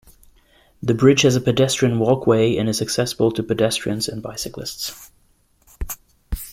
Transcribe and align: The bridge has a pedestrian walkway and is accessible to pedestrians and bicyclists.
The 0.81 0.95
bridge 0.95 1.21
has 1.21 1.35
a 1.35 1.41
pedestrian 1.41 1.99
walkway 1.99 2.57
and 2.57 2.67
is 2.67 2.81
accessible 2.81 3.31
to 3.33 3.43
pedestrians 3.43 4.07
and 4.07 4.23
bicyclists. 4.23 5.11